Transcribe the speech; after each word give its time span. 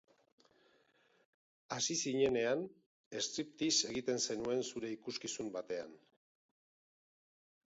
Hasi 1.75 1.97
zinenean, 2.03 2.65
striptease 3.27 3.93
egiten 3.93 4.25
zenuen 4.29 4.65
zure 4.71 4.93
ikuskizun 4.97 5.53
batean. 5.61 5.95